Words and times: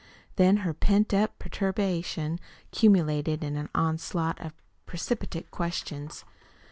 Then 0.35 0.57
her 0.65 0.73
pent 0.73 1.13
up 1.13 1.37
perturbation 1.37 2.39
culminated 2.71 3.43
in 3.43 3.55
an 3.55 3.69
onslaught 3.75 4.39
of 4.41 4.51
precipitate 4.87 5.51
questions. 5.51 6.25